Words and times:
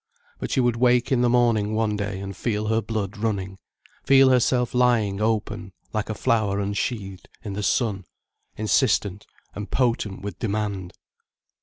But 0.39 0.49
she 0.49 0.59
would 0.59 0.77
wake 0.77 1.11
in 1.11 1.21
the 1.21 1.29
morning 1.29 1.75
one 1.75 1.95
day 1.95 2.19
and 2.21 2.35
feel 2.35 2.69
her 2.69 2.81
blood 2.81 3.17
running, 3.17 3.59
feel 4.03 4.29
herself 4.29 4.73
lying 4.73 5.21
open 5.21 5.73
like 5.93 6.09
a 6.09 6.15
flower 6.15 6.59
unsheathed 6.59 7.29
in 7.43 7.53
the 7.53 7.61
sun, 7.61 8.05
insistent 8.57 9.27
and 9.53 9.69
potent 9.69 10.23
with 10.23 10.39
demand. 10.39 10.93